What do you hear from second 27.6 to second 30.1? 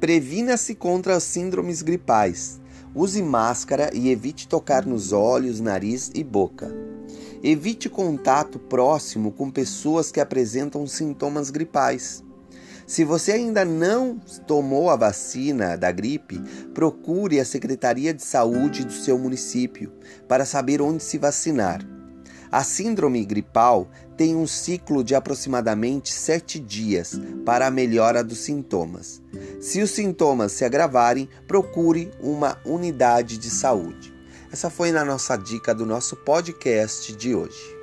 a melhora dos sintomas. Se os